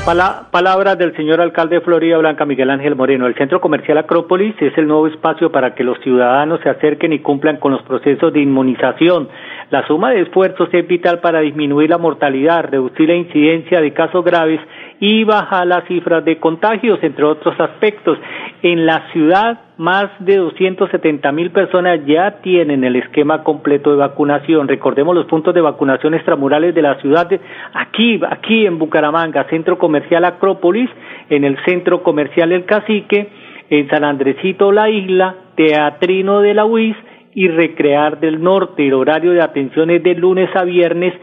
Palabras 0.04 0.99
del 0.99 1.16
señor 1.16 1.40
alcalde 1.40 1.76
de 1.76 1.80
Florida 1.80 2.18
Blanca, 2.18 2.44
Miguel 2.44 2.68
Ángel 2.70 2.94
Moreno. 2.94 3.26
El 3.26 3.34
centro 3.37 3.61
comercial 3.61 3.96
Acrópolis 3.96 4.54
es 4.61 4.76
el 4.76 4.87
nuevo 4.87 5.06
espacio 5.06 5.50
para 5.50 5.75
que 5.75 5.82
los 5.82 5.99
ciudadanos 6.00 6.61
se 6.62 6.68
acerquen 6.68 7.14
y 7.14 7.20
cumplan 7.20 7.56
con 7.56 7.73
los 7.73 7.82
procesos 7.82 8.32
de 8.32 8.40
inmunización. 8.40 9.28
La 9.71 9.87
suma 9.87 10.11
de 10.11 10.23
esfuerzos 10.23 10.68
es 10.73 10.87
vital 10.87 11.21
para 11.21 11.40
disminuir 11.40 11.90
la 11.90 11.99
mortalidad, 11.99 12.68
reducir 12.71 13.09
la 13.09 13.14
incidencia 13.14 13.80
de 13.80 13.92
casos 13.92 14.25
graves 14.25 14.61
y 15.00 15.25
bajar 15.25 15.66
las 15.66 15.85
cifras 15.85 16.25
de 16.25 16.38
contagios, 16.38 16.99
entre 17.02 17.25
otros 17.25 17.59
aspectos. 17.59 18.18
En 18.62 18.87
la 18.87 19.11
ciudad, 19.12 19.61
más 19.76 20.06
de 20.21 20.37
270 20.37 21.33
mil 21.33 21.50
personas 21.50 22.00
ya 22.06 22.40
tienen 22.42 22.85
el 22.85 22.97
esquema 22.97 23.42
completo 23.42 23.90
de 23.90 23.97
vacunación. 23.97 24.68
Recordemos 24.68 25.14
los 25.14 25.26
puntos 25.26 25.54
de 25.54 25.61
vacunación 25.61 26.14
extramurales 26.14 26.75
de 26.75 26.83
la 26.83 27.00
ciudad, 27.00 27.28
aquí, 27.73 28.21
aquí 28.28 28.66
en 28.66 28.78
Bucaramanga, 28.78 29.44
Centro 29.50 29.78
Comercial 29.78 30.25
Acrópolis, 30.25 30.90
en 31.30 31.44
el 31.44 31.59
Centro 31.64 32.02
Comercial 32.02 32.52
El 32.52 32.64
Cacique, 32.64 33.28
en 33.71 33.88
San 33.88 34.04
Andresito 34.04 34.73
La 34.73 34.88
Isla, 34.90 35.35
Teatrino 35.56 36.40
de 36.40 36.54
la 36.54 36.64
UIS 36.64 36.97
y 37.35 37.49
Recrear 37.49 38.21
del 38.21 38.43
Norte. 38.43 38.87
El 38.87 38.95
horario 38.95 39.33
de 39.33 39.43
atención 39.43 39.91
es 39.91 40.03
de 40.03 40.14
lunes 40.14 40.49
a 40.55 40.64
viernes, 40.64 41.14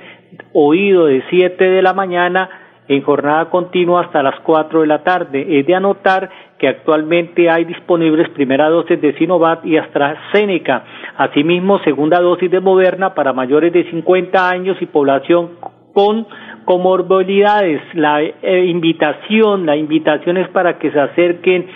oído 0.54 1.06
de 1.06 1.24
7 1.30 1.64
de 1.70 1.82
la 1.82 1.94
mañana 1.94 2.50
en 2.88 3.04
jornada 3.04 3.50
continua 3.50 4.02
hasta 4.02 4.22
las 4.22 4.40
4 4.42 4.82
de 4.82 4.88
la 4.88 5.04
tarde. 5.04 5.60
Es 5.60 5.66
de 5.66 5.76
anotar 5.76 6.30
que 6.58 6.68
actualmente 6.68 7.50
hay 7.50 7.64
disponibles 7.64 8.30
primera 8.30 8.70
dosis 8.70 9.00
de 9.00 9.14
Sinovac 9.14 9.66
y 9.66 9.78
AstraZeneca. 9.78 10.84
Asimismo, 11.16 11.80
segunda 11.80 12.20
dosis 12.20 12.52
de 12.52 12.60
Moderna 12.60 13.14
para 13.14 13.32
mayores 13.32 13.72
de 13.72 13.90
50 13.90 14.50
años 14.50 14.78
y 14.82 14.88
población 14.88 15.52
con 15.94 16.28
comorbilidades. 16.66 17.82
La 17.94 18.22
eh, 18.22 18.66
invitación, 18.66 19.66
la 19.66 19.78
invitación 19.78 20.38
es 20.38 20.50
para 20.50 20.78
que 20.78 20.92
se 20.92 21.00
acerquen 21.00 21.68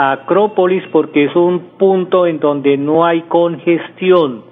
Acrópolis 0.00 0.84
porque 0.92 1.24
es 1.24 1.34
un 1.34 1.70
punto 1.76 2.24
en 2.28 2.38
donde 2.38 2.76
no 2.76 3.04
hay 3.04 3.22
congestión. 3.22 4.44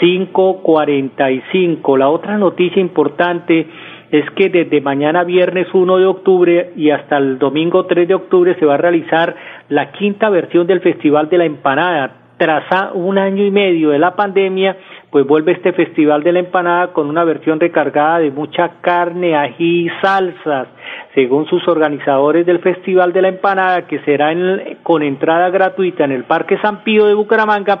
545. 0.00 1.96
La 1.96 2.08
otra 2.08 2.38
noticia 2.38 2.80
importante 2.80 3.68
es 4.10 4.28
que 4.32 4.48
desde 4.48 4.80
mañana 4.80 5.22
viernes 5.22 5.68
1 5.72 5.98
de 5.98 6.06
octubre 6.06 6.72
y 6.74 6.90
hasta 6.90 7.18
el 7.18 7.38
domingo 7.38 7.86
3 7.86 8.08
de 8.08 8.14
octubre 8.14 8.56
se 8.58 8.66
va 8.66 8.74
a 8.74 8.78
realizar 8.78 9.36
la 9.68 9.92
quinta 9.92 10.28
versión 10.28 10.66
del 10.66 10.80
Festival 10.80 11.28
de 11.28 11.38
la 11.38 11.44
Empanada. 11.44 12.16
Tras 12.36 12.64
un 12.94 13.16
año 13.16 13.44
y 13.44 13.52
medio 13.52 13.90
de 13.90 14.00
la 14.00 14.16
pandemia, 14.16 14.76
pues 15.14 15.28
vuelve 15.28 15.52
este 15.52 15.72
Festival 15.72 16.24
de 16.24 16.32
la 16.32 16.40
Empanada 16.40 16.88
con 16.88 17.08
una 17.08 17.22
versión 17.22 17.60
recargada 17.60 18.18
de 18.18 18.32
mucha 18.32 18.80
carne, 18.80 19.36
ají 19.36 19.86
y 19.86 19.90
salsas. 20.02 20.66
Según 21.14 21.46
sus 21.46 21.68
organizadores 21.68 22.44
del 22.44 22.58
Festival 22.58 23.12
de 23.12 23.22
la 23.22 23.28
Empanada, 23.28 23.86
que 23.86 24.00
será 24.00 24.34
con 24.82 25.04
entrada 25.04 25.50
gratuita 25.50 26.02
en 26.02 26.10
el 26.10 26.24
Parque 26.24 26.58
San 26.58 26.82
Pío 26.82 27.06
de 27.06 27.14
Bucaramanga, 27.14 27.80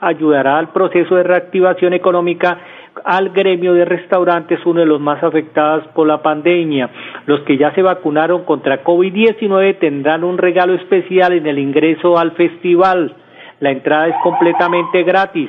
ayudará 0.00 0.58
al 0.58 0.70
proceso 0.70 1.14
de 1.14 1.22
reactivación 1.22 1.92
económica 1.92 2.58
al 3.04 3.28
gremio 3.28 3.74
de 3.74 3.84
restaurantes, 3.84 4.58
uno 4.66 4.80
de 4.80 4.86
los 4.86 5.00
más 5.00 5.22
afectados 5.22 5.86
por 5.94 6.08
la 6.08 6.20
pandemia. 6.20 6.90
Los 7.26 7.42
que 7.42 7.58
ya 7.58 7.72
se 7.76 7.82
vacunaron 7.82 8.42
contra 8.42 8.82
COVID-19 8.82 9.78
tendrán 9.78 10.24
un 10.24 10.36
regalo 10.36 10.74
especial 10.74 11.32
en 11.32 11.46
el 11.46 11.60
ingreso 11.60 12.18
al 12.18 12.32
festival. 12.32 13.14
La 13.60 13.70
entrada 13.70 14.08
es 14.08 14.16
completamente 14.24 15.04
gratis. 15.04 15.48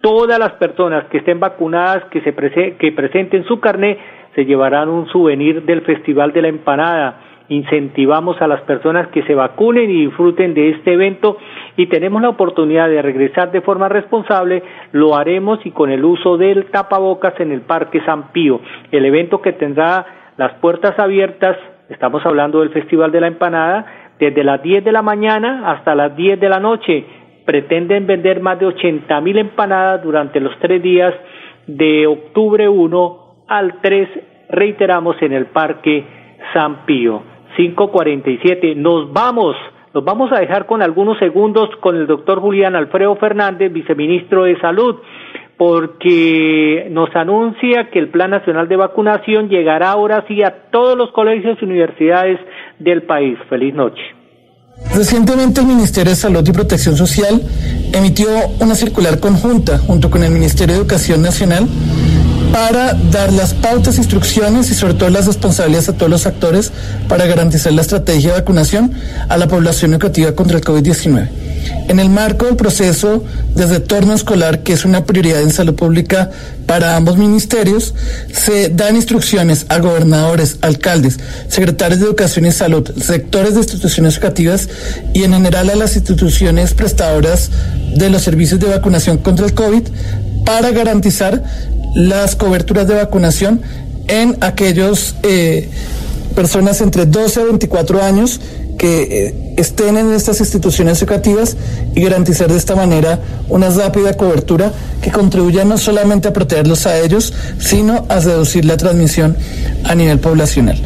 Todas 0.00 0.38
las 0.38 0.52
personas 0.52 1.04
que 1.06 1.18
estén 1.18 1.40
vacunadas, 1.40 2.04
que, 2.06 2.20
se 2.22 2.32
que 2.76 2.92
presenten 2.92 3.44
su 3.44 3.60
carnet, 3.60 3.98
se 4.34 4.44
llevarán 4.44 4.88
un 4.88 5.08
souvenir 5.08 5.62
del 5.64 5.82
Festival 5.82 6.32
de 6.32 6.42
la 6.42 6.48
Empanada 6.48 7.20
incentivamos 7.50 8.40
a 8.40 8.46
las 8.46 8.62
personas 8.62 9.08
que 9.08 9.22
se 9.24 9.34
vacunen 9.34 9.90
y 9.90 10.06
disfruten 10.06 10.54
de 10.54 10.70
este 10.70 10.94
evento 10.94 11.36
y 11.76 11.86
tenemos 11.86 12.22
la 12.22 12.30
oportunidad 12.30 12.88
de 12.88 13.02
regresar 13.02 13.50
de 13.50 13.60
forma 13.60 13.88
responsable, 13.88 14.62
lo 14.92 15.16
haremos 15.16 15.58
y 15.66 15.72
con 15.72 15.90
el 15.90 16.04
uso 16.04 16.36
del 16.36 16.66
tapabocas 16.66 17.38
en 17.40 17.50
el 17.50 17.62
Parque 17.62 18.00
San 18.06 18.28
Pío. 18.32 18.60
El 18.92 19.04
evento 19.04 19.42
que 19.42 19.52
tendrá 19.52 20.06
las 20.36 20.52
puertas 20.54 20.98
abiertas, 20.98 21.56
estamos 21.88 22.24
hablando 22.24 22.60
del 22.60 22.70
Festival 22.70 23.10
de 23.10 23.20
la 23.20 23.26
Empanada, 23.26 23.84
desde 24.20 24.44
las 24.44 24.62
10 24.62 24.84
de 24.84 24.92
la 24.92 25.02
mañana 25.02 25.72
hasta 25.72 25.94
las 25.94 26.14
10 26.14 26.38
de 26.38 26.48
la 26.48 26.60
noche. 26.60 27.04
Pretenden 27.44 28.06
vender 28.06 28.40
más 28.40 28.58
de 28.58 28.66
80 28.66 29.20
mil 29.20 29.38
empanadas 29.38 30.02
durante 30.02 30.40
los 30.40 30.56
tres 30.58 30.82
días 30.82 31.14
de 31.66 32.06
octubre 32.06 32.68
1 32.68 33.44
al 33.48 33.80
3, 33.80 34.08
reiteramos, 34.48 35.16
en 35.22 35.32
el 35.32 35.46
Parque 35.46 36.04
San 36.52 36.84
Pío. 36.86 37.22
547. 37.56 38.74
Nos 38.76 39.12
vamos, 39.12 39.56
nos 39.92 40.04
vamos 40.04 40.32
a 40.32 40.40
dejar 40.40 40.66
con 40.66 40.82
algunos 40.82 41.18
segundos 41.18 41.68
con 41.80 41.96
el 41.96 42.06
doctor 42.06 42.40
Julián 42.40 42.76
Alfredo 42.76 43.16
Fernández, 43.16 43.72
viceministro 43.72 44.44
de 44.44 44.58
Salud, 44.60 44.96
porque 45.56 46.86
nos 46.90 47.14
anuncia 47.14 47.90
que 47.90 47.98
el 47.98 48.08
Plan 48.08 48.30
Nacional 48.30 48.68
de 48.68 48.76
Vacunación 48.76 49.48
llegará 49.48 49.90
ahora 49.90 50.24
sí 50.26 50.42
a 50.42 50.70
todos 50.70 50.96
los 50.96 51.10
colegios 51.12 51.58
y 51.60 51.64
universidades 51.64 52.40
del 52.78 53.02
país. 53.02 53.38
Feliz 53.48 53.74
noche. 53.74 54.19
Recientemente 54.94 55.60
el 55.60 55.66
Ministerio 55.66 56.10
de 56.10 56.16
Salud 56.16 56.46
y 56.46 56.52
Protección 56.52 56.96
Social 56.96 57.42
emitió 57.92 58.28
una 58.58 58.74
circular 58.74 59.20
conjunta 59.20 59.78
junto 59.78 60.10
con 60.10 60.24
el 60.24 60.32
Ministerio 60.32 60.74
de 60.74 60.80
Educación 60.80 61.22
Nacional 61.22 61.68
para 62.52 62.94
dar 62.94 63.32
las 63.32 63.54
pautas, 63.54 63.98
instrucciones 63.98 64.70
y 64.70 64.74
sobre 64.74 64.94
todo 64.94 65.08
las 65.10 65.26
responsabilidades 65.26 65.88
a 65.88 65.92
todos 65.92 66.10
los 66.10 66.26
actores 66.26 66.72
para 67.08 67.26
garantizar 67.26 67.72
la 67.72 67.82
estrategia 67.82 68.32
de 68.32 68.40
vacunación 68.40 68.92
a 69.28 69.36
la 69.36 69.46
población 69.46 69.92
educativa 69.92 70.32
contra 70.32 70.58
el 70.58 70.64
COVID-19. 70.64 71.28
En 71.88 71.98
el 71.98 72.08
marco 72.08 72.46
del 72.46 72.56
proceso 72.56 73.24
de 73.54 73.66
retorno 73.66 74.14
escolar, 74.14 74.62
que 74.62 74.72
es 74.72 74.84
una 74.84 75.04
prioridad 75.04 75.40
en 75.42 75.50
salud 75.50 75.74
pública 75.74 76.30
para 76.66 76.96
ambos 76.96 77.16
ministerios, 77.16 77.94
se 78.32 78.68
dan 78.68 78.96
instrucciones 78.96 79.66
a 79.68 79.78
gobernadores, 79.78 80.58
alcaldes, 80.60 81.18
secretarios 81.48 82.00
de 82.00 82.06
Educación 82.06 82.46
y 82.46 82.52
Salud, 82.52 82.88
sectores 83.00 83.54
de 83.54 83.60
instituciones 83.60 84.14
educativas 84.14 84.68
y 85.14 85.24
en 85.24 85.32
general 85.32 85.70
a 85.70 85.74
las 85.74 85.96
instituciones 85.96 86.74
prestadoras 86.74 87.50
de 87.96 88.08
los 88.08 88.22
servicios 88.22 88.60
de 88.60 88.68
vacunación 88.68 89.18
contra 89.18 89.46
el 89.46 89.54
COVID 89.54 89.82
para 90.44 90.70
garantizar 90.70 91.42
las 91.94 92.36
coberturas 92.36 92.86
de 92.86 92.94
vacunación 92.94 93.62
en 94.06 94.36
aquellos 94.40 95.16
eh, 95.22 95.68
personas 96.34 96.80
entre 96.80 97.06
12 97.06 97.40
a 97.40 97.44
24 97.44 98.02
años 98.02 98.40
que 98.78 99.26
eh, 99.26 99.54
estén 99.58 99.98
en 99.98 100.12
estas 100.12 100.40
instituciones 100.40 101.02
educativas 101.02 101.56
y 101.94 102.00
garantizar 102.00 102.50
de 102.50 102.56
esta 102.56 102.74
manera 102.74 103.20
una 103.48 103.68
rápida 103.68 104.16
cobertura 104.16 104.72
que 105.02 105.10
contribuya 105.10 105.64
no 105.64 105.76
solamente 105.76 106.28
a 106.28 106.32
protegerlos 106.32 106.86
a 106.86 106.98
ellos, 106.98 107.34
sino 107.58 108.06
a 108.08 108.20
reducir 108.20 108.64
la 108.64 108.78
transmisión 108.78 109.36
a 109.84 109.94
nivel 109.94 110.18
poblacional. 110.18 110.80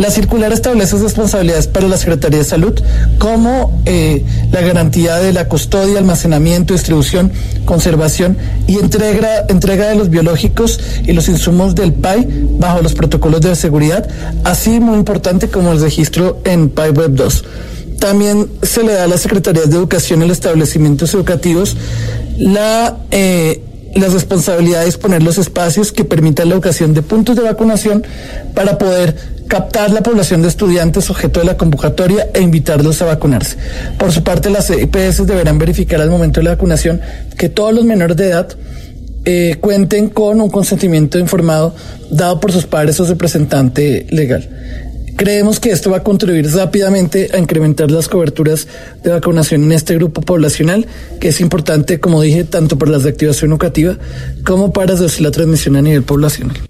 La 0.00 0.10
circular 0.10 0.50
establece 0.50 0.96
responsabilidades 0.96 1.66
para 1.66 1.86
la 1.86 1.98
Secretaría 1.98 2.38
de 2.38 2.44
Salud, 2.46 2.72
como 3.18 3.82
eh, 3.84 4.24
la 4.50 4.62
garantía 4.62 5.18
de 5.18 5.34
la 5.34 5.46
custodia, 5.46 5.98
almacenamiento, 5.98 6.72
distribución, 6.72 7.30
conservación 7.66 8.38
y 8.66 8.78
entrega, 8.78 9.44
entrega 9.50 9.90
de 9.90 9.96
los 9.96 10.08
biológicos 10.08 10.80
y 11.04 11.12
los 11.12 11.28
insumos 11.28 11.74
del 11.74 11.92
PAI 11.92 12.26
bajo 12.58 12.80
los 12.80 12.94
protocolos 12.94 13.42
de 13.42 13.54
seguridad, 13.54 14.08
así 14.42 14.80
muy 14.80 14.96
importante 14.96 15.50
como 15.50 15.70
el 15.70 15.82
registro 15.82 16.40
en 16.44 16.70
PAI 16.70 16.92
Web 16.92 17.10
2. 17.16 17.44
También 17.98 18.48
se 18.62 18.82
le 18.82 18.94
da 18.94 19.04
a 19.04 19.06
las 19.06 19.20
Secretarías 19.20 19.68
de 19.68 19.76
Educación 19.76 20.22
y 20.22 20.26
los 20.26 20.38
establecimientos 20.38 21.12
educativos 21.12 21.76
la 22.38 22.96
eh, 23.10 23.60
la 23.94 24.08
responsabilidad 24.08 24.80
de 24.80 24.86
disponer 24.86 25.22
los 25.22 25.38
espacios 25.38 25.92
que 25.92 26.04
permitan 26.04 26.48
la 26.48 26.54
educación 26.54 26.94
de 26.94 27.02
puntos 27.02 27.36
de 27.36 27.42
vacunación 27.42 28.04
para 28.54 28.78
poder 28.78 29.14
captar 29.48 29.90
la 29.90 30.00
población 30.02 30.42
de 30.42 30.48
estudiantes 30.48 31.10
objeto 31.10 31.40
de 31.40 31.46
la 31.46 31.56
convocatoria 31.56 32.28
e 32.32 32.40
invitarlos 32.40 33.02
a 33.02 33.06
vacunarse. 33.06 33.56
Por 33.98 34.12
su 34.12 34.22
parte, 34.22 34.48
las 34.48 34.70
EPS 34.70 35.26
deberán 35.26 35.58
verificar 35.58 36.00
al 36.00 36.08
momento 36.08 36.38
de 36.38 36.44
la 36.44 36.50
vacunación 36.50 37.00
que 37.36 37.48
todos 37.48 37.74
los 37.74 37.84
menores 37.84 38.16
de 38.16 38.28
edad 38.28 38.48
eh, 39.24 39.56
cuenten 39.60 40.08
con 40.08 40.40
un 40.40 40.50
consentimiento 40.50 41.18
informado 41.18 41.74
dado 42.10 42.38
por 42.38 42.52
sus 42.52 42.66
padres 42.66 43.00
o 43.00 43.06
representante 43.06 44.06
legal. 44.10 44.48
Creemos 45.16 45.60
que 45.60 45.70
esto 45.70 45.90
va 45.90 45.98
a 45.98 46.02
contribuir 46.02 46.50
rápidamente 46.50 47.30
a 47.32 47.38
incrementar 47.38 47.90
las 47.90 48.08
coberturas 48.08 48.66
de 49.02 49.10
vacunación 49.10 49.64
en 49.64 49.72
este 49.72 49.94
grupo 49.94 50.22
poblacional, 50.22 50.86
que 51.20 51.28
es 51.28 51.40
importante, 51.40 52.00
como 52.00 52.22
dije, 52.22 52.44
tanto 52.44 52.78
para 52.78 52.92
la 52.92 52.98
reactivación 52.98 53.50
educativa 53.50 53.98
como 54.44 54.72
para 54.72 54.94
reducir 54.94 55.22
la 55.22 55.30
transmisión 55.30 55.76
a 55.76 55.82
nivel 55.82 56.02
poblacional. 56.02 56.56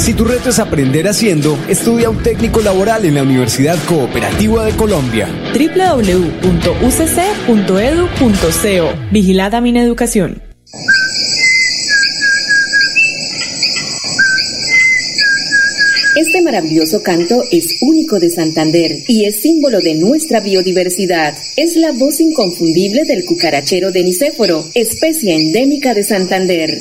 Si 0.00 0.14
tu 0.14 0.24
reto 0.24 0.48
es 0.48 0.58
aprender 0.58 1.06
haciendo, 1.06 1.58
estudia 1.68 2.08
un 2.08 2.22
técnico 2.22 2.62
laboral 2.62 3.04
en 3.04 3.16
la 3.16 3.22
Universidad 3.22 3.76
Cooperativa 3.86 4.64
de 4.64 4.72
Colombia. 4.72 5.28
www.ucc.edu.co 5.52 6.40
Vigilada 9.12 9.60
Mineducación. 9.60 10.42
Este 16.16 16.40
maravilloso 16.42 17.02
canto 17.02 17.44
es 17.52 17.76
único 17.82 18.18
de 18.18 18.30
Santander 18.30 18.90
y 19.06 19.26
es 19.26 19.42
símbolo 19.42 19.80
de 19.80 19.96
nuestra 19.96 20.40
biodiversidad. 20.40 21.34
Es 21.58 21.76
la 21.76 21.92
voz 21.92 22.20
inconfundible 22.20 23.04
del 23.04 23.26
cucarachero 23.26 23.92
de 23.92 24.02
Nicéforo, 24.04 24.64
especie 24.74 25.36
endémica 25.36 25.92
de 25.92 26.04
Santander. 26.04 26.78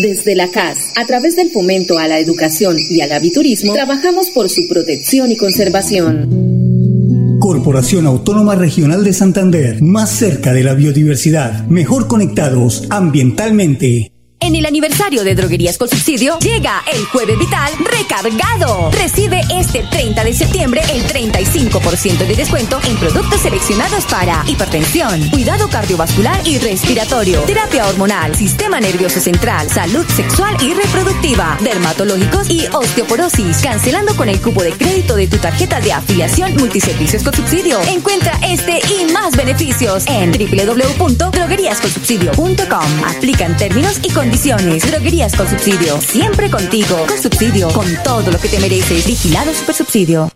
Desde 0.00 0.34
la 0.34 0.50
CAS, 0.50 0.94
a 0.96 1.04
través 1.04 1.36
del 1.36 1.50
fomento 1.50 1.98
a 1.98 2.08
la 2.08 2.18
educación 2.18 2.76
y 2.78 3.02
al 3.02 3.12
aviturismo, 3.12 3.74
trabajamos 3.74 4.30
por 4.30 4.48
su 4.48 4.66
protección 4.66 5.30
y 5.30 5.36
conservación. 5.36 7.38
Corporación 7.38 8.06
Autónoma 8.06 8.54
Regional 8.54 9.04
de 9.04 9.12
Santander, 9.12 9.82
más 9.82 10.08
cerca 10.08 10.54
de 10.54 10.64
la 10.64 10.72
biodiversidad, 10.72 11.66
mejor 11.66 12.08
conectados 12.08 12.86
ambientalmente. 12.88 14.12
En 14.42 14.54
el 14.56 14.66
aniversario 14.66 15.22
de 15.22 15.36
Droguerías 15.36 15.78
con 15.78 15.88
Subsidio 15.88 16.36
llega 16.40 16.82
el 16.92 17.04
Jueves 17.04 17.38
Vital 17.38 17.72
recargado. 17.78 18.90
Recibe 18.90 19.40
este 19.54 19.84
30 19.84 20.24
de 20.24 20.32
septiembre 20.32 20.82
el 20.92 21.06
35% 21.06 22.26
de 22.26 22.34
descuento 22.34 22.80
en 22.82 22.96
productos 22.96 23.40
seleccionados 23.40 24.04
para 24.06 24.42
hipertensión, 24.48 25.30
cuidado 25.30 25.68
cardiovascular 25.68 26.44
y 26.44 26.58
respiratorio, 26.58 27.42
terapia 27.42 27.86
hormonal, 27.86 28.34
sistema 28.34 28.80
nervioso 28.80 29.20
central, 29.20 29.70
salud 29.70 30.04
sexual 30.08 30.56
y 30.60 30.74
reproductiva, 30.74 31.56
dermatológicos 31.60 32.50
y 32.50 32.66
osteoporosis. 32.72 33.58
Cancelando 33.58 34.16
con 34.16 34.28
el 34.28 34.40
cupo 34.40 34.64
de 34.64 34.72
crédito 34.72 35.14
de 35.14 35.28
tu 35.28 35.36
tarjeta 35.36 35.80
de 35.80 35.92
afiliación 35.92 36.56
multiservicios 36.56 37.22
con 37.22 37.32
subsidio. 37.32 37.80
Encuentra 37.82 38.36
este 38.42 38.80
y 38.90 39.04
más 39.12 39.36
beneficios 39.36 40.02
en 40.08 40.32
www.drogueríasconsubsidio.com. 40.32 43.04
Aplican 43.06 43.56
términos 43.56 44.00
y 44.02 44.10
condiciones 44.10 44.31
Droguerías 44.32 45.36
con 45.36 45.46
subsidio. 45.46 46.00
Siempre 46.00 46.50
contigo. 46.50 46.96
Con 47.06 47.18
subsidio. 47.18 47.68
Con 47.68 47.86
todo 48.02 48.30
lo 48.30 48.38
que 48.38 48.48
te 48.48 48.58
mereces. 48.58 49.06
Vigilado 49.06 49.52
Super 49.52 49.74
Subsidio. 49.74 50.30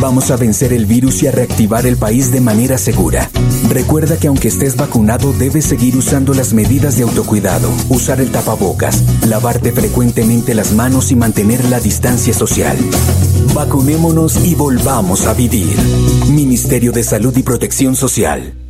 Vamos 0.00 0.30
a 0.30 0.36
vencer 0.36 0.72
el 0.72 0.84
virus 0.84 1.22
y 1.22 1.28
a 1.28 1.30
reactivar 1.30 1.86
el 1.86 1.96
país 1.96 2.32
de 2.32 2.40
manera 2.40 2.76
segura. 2.76 3.30
Recuerda 3.68 4.16
que 4.18 4.26
aunque 4.26 4.48
estés 4.48 4.76
vacunado, 4.76 5.32
debes 5.32 5.64
seguir 5.64 5.96
usando 5.96 6.34
las 6.34 6.52
medidas 6.52 6.96
de 6.96 7.04
autocuidado, 7.04 7.70
usar 7.88 8.20
el 8.20 8.30
tapabocas, 8.30 9.02
lavarte 9.26 9.72
frecuentemente 9.72 10.54
las 10.54 10.72
manos 10.72 11.10
y 11.12 11.16
mantener 11.16 11.64
la 11.66 11.80
distancia 11.80 12.34
social. 12.34 12.76
Vacunémonos 13.54 14.44
y 14.44 14.54
volvamos 14.54 15.26
a 15.26 15.34
vivir. 15.34 15.76
Ministerio 16.28 16.92
de 16.92 17.04
Salud 17.04 17.36
y 17.36 17.42
Protección 17.42 17.96
Social. 17.96 18.65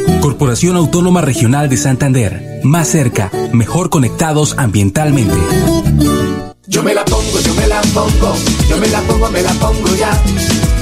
Corporación 0.21 0.75
Autónoma 0.75 1.21
Regional 1.21 1.67
de 1.67 1.77
Santander. 1.77 2.61
Más 2.63 2.87
cerca, 2.87 3.31
mejor 3.53 3.89
conectados 3.89 4.53
ambientalmente. 4.55 5.35
Yo 6.67 6.83
me 6.83 6.93
la 6.93 7.03
pongo, 7.03 7.39
yo 7.43 7.55
me 7.55 7.67
la 7.67 7.81
pongo, 7.81 8.35
yo 8.69 8.77
me 8.77 8.87
la 8.87 9.01
pongo, 9.01 9.29
me 9.31 9.41
la 9.41 9.51
pongo 9.53 9.95
ya. 9.95 10.11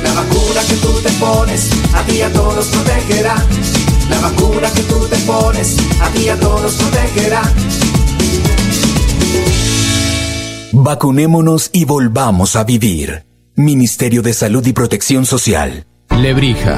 La 0.04 0.14
vacuna 0.14 0.62
que 0.68 0.76
tú 0.76 0.92
te 1.02 1.10
pones, 1.14 1.70
a 1.94 2.04
ti 2.04 2.22
a 2.22 2.34
todos 2.34 2.68
protegerá. 2.68 3.36
La 4.10 4.20
vacuna 4.20 4.70
que 4.72 4.84
tú 4.84 5.08
te 5.10 5.18
pones, 5.20 5.78
a 6.02 6.10
ti 6.10 6.28
a 6.28 6.38
todos 6.38 6.74
protegerá. 6.74 7.42
Vacunémonos 10.74 11.70
y 11.72 11.86
volvamos 11.86 12.58
a 12.58 12.66
vivir. 12.66 13.26
Ministerio 13.56 14.22
de 14.22 14.34
Salud 14.34 14.68
y 14.68 14.74
Protección 14.74 15.26
Social. 15.26 15.86
Lebrija. 16.10 16.78